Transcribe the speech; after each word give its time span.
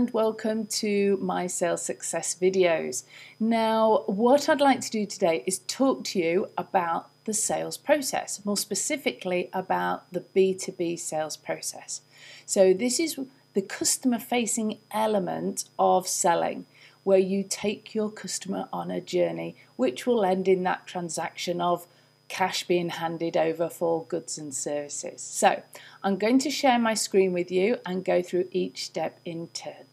and 0.00 0.14
welcome 0.14 0.64
to 0.64 1.18
my 1.20 1.46
sales 1.46 1.82
success 1.82 2.34
videos. 2.34 3.04
Now, 3.38 4.04
what 4.06 4.48
I'd 4.48 4.58
like 4.58 4.80
to 4.80 4.90
do 4.90 5.04
today 5.04 5.44
is 5.46 5.58
talk 5.58 6.04
to 6.04 6.18
you 6.18 6.48
about 6.56 7.10
the 7.26 7.34
sales 7.34 7.76
process, 7.76 8.42
more 8.42 8.56
specifically 8.56 9.50
about 9.52 10.10
the 10.10 10.24
B2B 10.34 10.98
sales 10.98 11.36
process. 11.36 12.00
So, 12.46 12.72
this 12.72 12.98
is 12.98 13.20
the 13.52 13.60
customer 13.60 14.18
facing 14.18 14.78
element 14.90 15.64
of 15.78 16.08
selling, 16.08 16.64
where 17.04 17.18
you 17.18 17.44
take 17.46 17.94
your 17.94 18.10
customer 18.10 18.70
on 18.72 18.90
a 18.90 19.02
journey 19.02 19.54
which 19.76 20.06
will 20.06 20.24
end 20.24 20.48
in 20.48 20.62
that 20.62 20.86
transaction 20.86 21.60
of 21.60 21.86
cash 22.28 22.62
being 22.64 22.88
handed 22.88 23.36
over 23.36 23.68
for 23.68 24.04
goods 24.04 24.38
and 24.38 24.54
services. 24.54 25.20
So 25.20 25.62
I'm 26.02 26.16
going 26.16 26.38
to 26.38 26.50
share 26.50 26.78
my 26.78 26.94
screen 26.94 27.32
with 27.32 27.50
you 27.50 27.78
and 27.84 28.04
go 28.04 28.22
through 28.22 28.48
each 28.52 28.86
step 28.86 29.18
in 29.26 29.48
turn. 29.48 29.84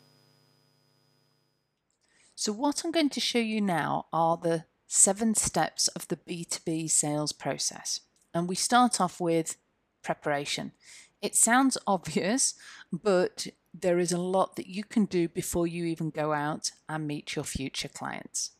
So 2.40 2.54
what 2.54 2.84
I'm 2.84 2.92
going 2.92 3.10
to 3.10 3.20
show 3.20 3.40
you 3.40 3.60
now 3.62 4.06
are 4.14 4.38
the 4.38 4.66
seven 4.86 5.34
steps 5.34 5.88
of 5.88 6.08
the 6.08 6.18
B2B 6.18 6.88
sales 6.88 7.32
process. 7.32 8.02
And 8.32 8.48
we 8.48 8.54
start 8.54 9.02
off 9.02 9.20
with 9.20 9.58
preparation. 10.04 10.74
It 11.20 11.36
sounds 11.36 11.80
obvious, 11.88 12.54
but 12.94 13.48
there 13.74 13.98
is 13.98 14.12
a 14.12 14.20
lot 14.20 14.56
that 14.56 14.68
you 14.68 14.84
can 14.84 15.06
do 15.06 15.28
before 15.28 15.66
you 15.66 15.86
even 15.86 16.12
go 16.12 16.32
out 16.32 16.74
and 16.88 17.08
meet 17.08 17.36
your 17.36 17.44
future 17.44 17.88
clients. 17.88 18.52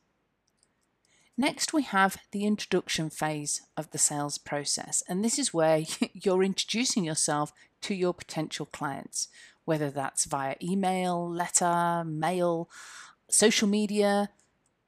Next, 1.38 1.72
we 1.72 1.84
have 1.84 2.18
the 2.32 2.48
introduction 2.48 3.12
phase 3.12 3.62
of 3.78 3.92
the 3.92 4.00
sales 4.00 4.40
process, 4.40 5.04
and 5.08 5.24
this 5.24 5.38
is 5.38 5.54
where 5.54 5.84
you're 6.14 6.42
introducing 6.42 7.04
yourself 7.04 7.54
to 7.82 7.94
your 7.94 8.16
potential 8.16 8.66
clients, 8.66 9.28
whether 9.66 9.92
that's 9.92 10.26
via 10.26 10.56
email, 10.64 11.30
letter, 11.30 12.04
mail, 12.04 12.72
social 13.30 13.68
media, 13.68 14.30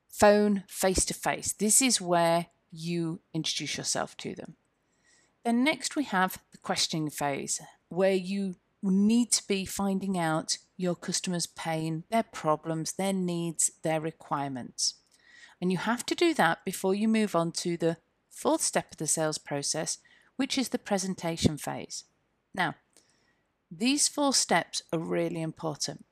phone, 0.10 0.64
face 0.68 1.06
to 1.06 1.14
face. 1.14 1.54
This 1.54 1.82
is 1.82 2.02
where 2.02 2.48
you 2.72 3.20
introduce 3.34 3.78
yourself 3.78 4.16
to 4.18 4.36
them. 4.36 4.56
Then, 5.44 5.64
next, 5.64 5.96
we 5.96 6.04
have 6.04 6.40
the 6.52 6.58
questioning 6.58 7.10
phase, 7.10 7.62
where 7.88 8.14
you 8.14 8.56
need 8.82 9.32
to 9.32 9.48
be 9.48 9.66
finding 9.66 10.18
out 10.18 10.58
your 10.78 10.96
customers' 10.96 11.48
pain, 11.48 12.04
their 12.10 12.24
problems, 12.24 12.94
their 12.94 13.14
needs, 13.14 13.72
their 13.84 14.00
requirements. 14.00 14.96
And 15.62 15.72
you 15.72 15.78
have 15.78 16.06
to 16.06 16.16
do 16.16 16.34
that 16.36 16.64
before 16.64 16.94
you 16.94 17.08
move 17.08 17.36
on 17.36 17.52
to 17.54 17.76
the 17.76 17.98
fourth 18.30 18.62
step 18.62 18.94
of 18.94 18.98
the 18.98 19.08
sales 19.08 19.38
process, 19.38 19.98
which 20.38 20.58
is 20.58 20.70
the 20.70 20.80
presentation 20.80 21.58
phase. 21.58 22.06
Now, 22.54 22.76
these 23.70 24.08
four 24.08 24.34
steps 24.34 24.82
are 24.94 25.00
really 25.00 25.42
important. 25.42 26.06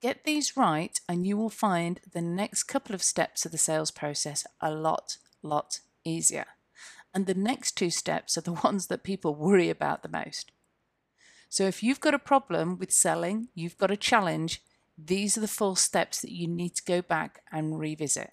Get 0.00 0.24
these 0.24 0.56
right, 0.56 1.00
and 1.08 1.26
you 1.26 1.36
will 1.36 1.50
find 1.50 2.00
the 2.12 2.22
next 2.22 2.64
couple 2.64 2.94
of 2.94 3.02
steps 3.02 3.44
of 3.44 3.50
the 3.50 3.58
sales 3.58 3.90
process 3.90 4.46
a 4.60 4.70
lot, 4.70 5.18
lot 5.42 5.80
easier. 6.04 6.46
And 7.12 7.26
the 7.26 7.34
next 7.34 7.76
two 7.76 7.90
steps 7.90 8.38
are 8.38 8.42
the 8.42 8.52
ones 8.64 8.86
that 8.86 9.02
people 9.02 9.34
worry 9.34 9.70
about 9.70 10.02
the 10.02 10.08
most. 10.08 10.52
So, 11.48 11.64
if 11.64 11.82
you've 11.82 12.00
got 12.00 12.14
a 12.14 12.18
problem 12.18 12.78
with 12.78 12.92
selling, 12.92 13.48
you've 13.54 13.78
got 13.78 13.90
a 13.90 13.96
challenge, 13.96 14.62
these 14.96 15.36
are 15.36 15.40
the 15.40 15.48
four 15.48 15.76
steps 15.76 16.20
that 16.20 16.32
you 16.32 16.46
need 16.46 16.76
to 16.76 16.84
go 16.84 17.02
back 17.02 17.42
and 17.50 17.78
revisit. 17.78 18.32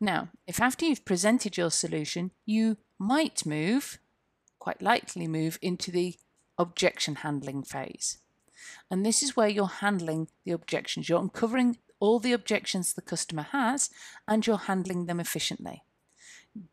Now, 0.00 0.28
if 0.46 0.60
after 0.60 0.84
you've 0.84 1.04
presented 1.04 1.56
your 1.56 1.70
solution, 1.70 2.30
you 2.46 2.78
might 2.98 3.44
move, 3.44 3.98
quite 4.58 4.80
likely 4.80 5.26
move, 5.26 5.58
into 5.60 5.90
the 5.90 6.16
objection 6.58 7.16
handling 7.16 7.62
phase. 7.62 8.18
And 8.90 9.04
this 9.04 9.22
is 9.22 9.36
where 9.36 9.48
you're 9.48 9.66
handling 9.66 10.28
the 10.44 10.52
objections. 10.52 11.08
You're 11.08 11.20
uncovering 11.20 11.78
all 12.00 12.18
the 12.18 12.32
objections 12.32 12.92
the 12.92 13.02
customer 13.02 13.42
has 13.52 13.90
and 14.26 14.46
you're 14.46 14.58
handling 14.58 15.06
them 15.06 15.20
efficiently. 15.20 15.84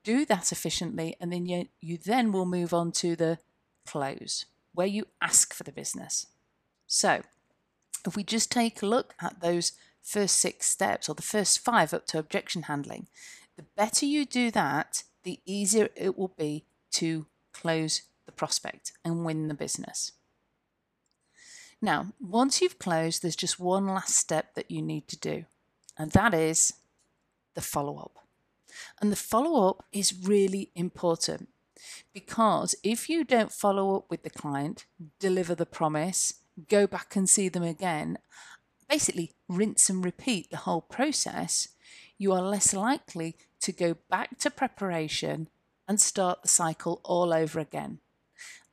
Do 0.04 0.26
that 0.26 0.52
efficiently, 0.52 1.16
and 1.22 1.32
then 1.32 1.46
you, 1.46 1.68
you 1.80 1.98
then 1.98 2.34
will 2.34 2.46
move 2.46 2.74
on 2.74 2.92
to 2.94 3.16
the 3.16 3.38
close, 3.86 4.46
where 4.74 4.88
you 4.88 5.06
ask 5.22 5.54
for 5.54 5.64
the 5.64 5.72
business. 5.72 6.26
So, 6.86 7.22
if 8.06 8.16
we 8.16 8.24
just 8.24 8.52
take 8.52 8.82
a 8.82 8.86
look 8.86 9.14
at 9.22 9.40
those 9.40 9.74
first 10.02 10.38
six 10.38 10.68
steps 10.68 11.08
or 11.08 11.16
the 11.16 11.22
first 11.22 11.60
five 11.60 11.94
up 11.94 12.08
to 12.08 12.20
objection 12.20 12.64
handling, 12.64 13.08
the 13.56 13.66
better 13.78 14.06
you 14.06 14.26
do 14.26 14.52
that, 14.52 15.04
the 15.24 15.40
easier 15.46 15.90
it 15.96 16.18
will 16.18 16.34
be 16.38 16.66
to 16.92 17.28
close 17.54 18.02
the 18.26 18.32
prospect 18.32 18.94
and 19.06 19.26
win 19.26 19.48
the 19.48 19.54
business. 19.54 20.14
Now, 21.82 22.14
once 22.20 22.62
you've 22.62 22.80
closed, 22.80 23.22
there's 23.22 23.36
just 23.36 23.60
one 23.60 23.88
last 23.88 24.16
step 24.16 24.54
that 24.56 24.70
you 24.70 24.82
need 24.82 25.08
to 25.10 25.18
do, 25.18 25.46
and 25.98 26.12
that 26.12 26.34
is 26.34 26.74
the 27.56 27.62
follow 27.62 27.98
up. 27.98 28.26
And 29.02 29.12
the 29.12 29.16
follow 29.16 29.70
up 29.70 29.86
is 29.92 30.28
really 30.28 30.72
important 30.76 31.50
because 32.14 32.76
if 32.84 33.10
you 33.10 33.24
don't 33.24 33.52
follow 33.52 33.96
up 33.96 34.10
with 34.10 34.24
the 34.24 34.30
client, 34.30 34.86
deliver 35.20 35.56
the 35.56 35.66
promise, 35.66 36.36
go 36.68 36.86
back 36.86 37.16
and 37.16 37.30
see 37.30 37.50
them 37.50 37.64
again, 37.64 38.18
basically 38.90 39.32
rinse 39.48 39.90
and 39.90 40.04
repeat 40.04 40.52
the 40.52 40.58
whole 40.58 40.82
process, 40.82 41.70
you 42.18 42.34
are 42.34 42.42
less 42.42 42.74
likely 42.74 43.38
to 43.62 43.72
go 43.72 43.96
back 44.10 44.38
to 44.40 44.50
preparation 44.50 45.48
and 45.88 46.00
start 46.00 46.42
the 46.42 46.48
cycle 46.48 47.02
all 47.04 47.34
over 47.34 47.60
again. 47.60 48.00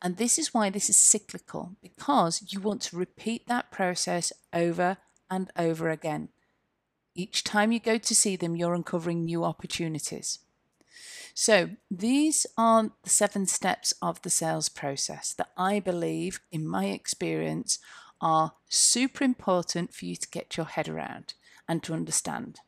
And 0.02 0.16
this 0.16 0.38
is 0.38 0.52
why 0.52 0.70
this 0.70 0.90
is 0.90 0.98
cyclical 0.98 1.72
because 1.82 2.42
you 2.52 2.60
want 2.60 2.82
to 2.82 2.96
repeat 2.96 3.46
that 3.48 3.70
process 3.70 4.32
over 4.52 4.98
and 5.30 5.50
over 5.56 5.90
again. 5.90 6.28
Each 7.14 7.42
time 7.42 7.72
you 7.72 7.80
go 7.80 7.96
to 7.96 8.14
see 8.14 8.36
them, 8.36 8.56
you're 8.56 8.74
uncovering 8.74 9.24
new 9.24 9.42
opportunities. 9.44 10.40
So, 11.32 11.70
these 11.90 12.46
are 12.56 12.90
the 13.02 13.10
seven 13.10 13.46
steps 13.46 13.92
of 14.00 14.22
the 14.22 14.30
sales 14.30 14.68
process 14.68 15.34
that 15.34 15.50
I 15.56 15.80
believe, 15.80 16.40
in 16.50 16.66
my 16.66 16.86
experience, 16.86 17.78
are 18.20 18.52
super 18.68 19.24
important 19.24 19.92
for 19.92 20.06
you 20.06 20.16
to 20.16 20.28
get 20.28 20.56
your 20.56 20.66
head 20.66 20.88
around 20.88 21.34
and 21.68 21.82
to 21.82 21.92
understand. 21.92 22.60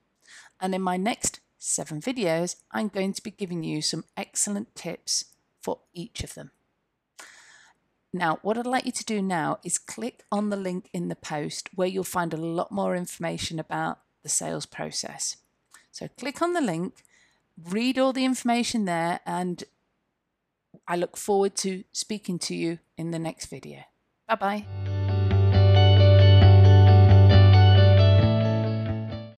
And 0.61 0.75
in 0.75 0.83
my 0.83 0.97
next 0.97 1.41
seven 1.59 2.01
videos, 2.01 2.57
I'm 2.71 2.89
going 2.89 3.13
to 3.15 3.23
be 3.23 3.31
giving 3.31 3.63
you 3.63 3.81
some 3.81 4.05
excellent 4.17 4.75
tips 4.75 5.27
for 5.63 5.81
each 5.95 6.23
of 6.23 6.35
them. 6.35 6.51
Now, 8.13 8.39
what 8.43 8.57
I'd 8.57 8.67
like 8.67 8.87
you 8.87 8.93
to 8.93 9.05
do 9.05 9.21
now 9.21 9.59
is 9.63 9.79
click 9.79 10.25
on 10.33 10.49
the 10.49 10.57
link 10.57 10.89
in 10.93 11.09
the 11.09 11.17
post 11.17 11.69
where 11.75 11.89
you'll 11.89 12.05
find 12.05 12.33
a 12.33 12.39
lot 12.39 12.73
more 12.73 12.97
information 12.97 13.59
about 13.59 13.99
the 14.23 14.29
sales 14.29 14.67
process. 14.67 15.37
So, 15.91 16.09
click 16.19 16.41
on 16.41 16.55
the 16.55 16.61
link, 16.61 17.05
read 17.63 17.99
all 17.99 18.13
the 18.13 18.25
information 18.25 18.87
there, 18.87 19.21
and 19.27 19.63
I 20.87 20.97
look 20.97 21.17
forward 21.17 21.55
to 21.57 21.85
speaking 21.93 22.39
to 22.41 22.55
you 22.55 22.79
in 22.97 23.11
the 23.11 23.19
next 23.19 23.47
video. 23.47 23.81
Bye 24.27 24.35
bye. 24.35 24.98